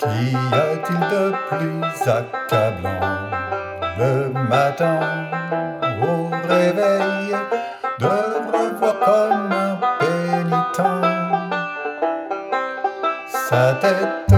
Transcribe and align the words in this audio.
Qu'y 0.00 0.34
a-t-il 0.34 1.00
de 1.00 1.24
plus 1.48 2.08
accablant 2.08 3.30
le 3.98 4.12
matin 4.48 5.00
au 6.02 6.30
réveil 6.48 7.36
de 7.98 8.06
revoir 8.06 8.96
comme 9.04 9.52
un 9.52 9.76
pénitent 9.98 10.88
sa 13.28 13.74
tête 13.74 14.32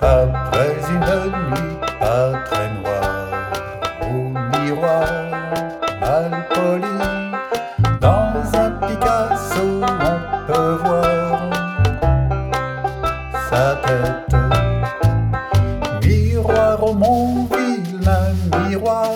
après 0.00 0.76
une 0.88 1.10
nuit 1.50 1.76
pas 2.00 2.32
très 2.46 2.68
noire? 2.70 2.89
Sa 13.50 13.74
tête. 13.84 14.36
Miroir 16.04 16.84
au 16.84 16.94
mon 16.94 17.48
vilain 17.52 18.32
miroir 18.68 19.10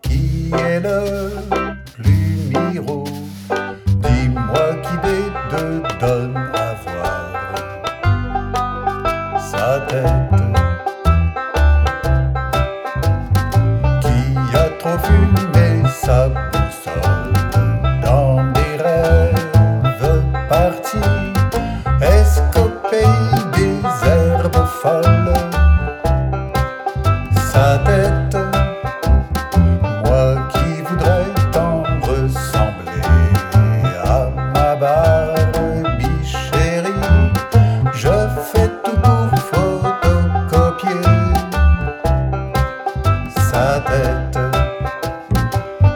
qui 0.00 0.50
est 0.68 0.80
le 0.80 1.00
plus 1.94 2.48
miro. 2.52 3.04
Dis-moi 4.04 4.66
qui 4.84 4.94
des 5.06 5.26
deux 5.50 5.82
donne 6.00 6.36
à 6.66 6.68
voir 6.84 7.24
sa 9.50 9.68
tête. 9.90 10.40
Qui 14.00 14.56
a 14.56 14.66
trop 14.80 14.98
fumé 15.04 15.68
sa 16.02 16.28
boussole 16.28 17.41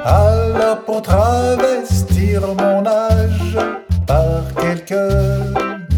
alors 0.07 0.85
pour 0.85 1.03
travestir 1.03 2.41
mon 2.61 2.87
âge 2.87 3.59
par 4.07 4.45
quelques 4.61 5.13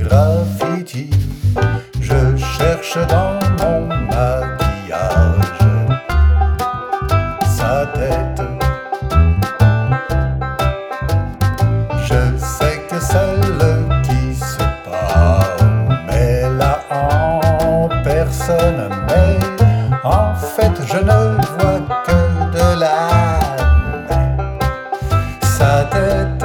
graffitis, 0.00 1.10
je 2.00 2.36
cherche 2.36 2.96
dans 3.08 3.38
mon 3.60 3.86
maquillage 3.86 5.58
sa 7.44 7.86
tête. 7.94 8.40
Je 12.06 12.38
sais 12.38 12.80
que 12.88 12.98
celle 12.98 14.02
qui 14.04 14.34
se 14.34 14.64
parle, 14.88 15.98
mais 16.06 16.48
là 16.56 16.80
en 16.90 17.88
personne, 18.02 18.88
mais 19.06 19.36
en 20.02 20.34
fait 20.34 20.72
je 20.86 20.96
ne 20.96 21.27
tête 25.84 26.44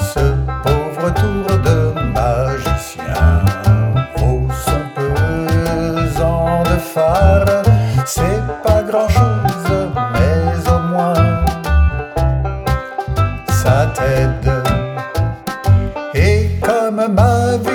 ce 0.00 0.20
pauvre 0.62 1.12
tour 1.14 1.58
de 1.58 1.78
magicien 2.12 3.44
vaut 4.16 4.48
son 4.66 4.82
pesant 4.94 6.62
de 6.62 6.76
phare, 6.78 7.62
c'est 8.06 8.42
pas 8.62 8.82
grand 8.82 9.08
chose, 9.08 9.88
mais 10.12 10.70
au 10.70 10.78
moins 10.92 11.44
ça 13.48 13.88
t'aide. 13.94 14.52
Et 16.14 16.50
comme 16.60 17.12
ma 17.12 17.56
vie 17.58 17.73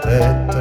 tête 0.00 0.57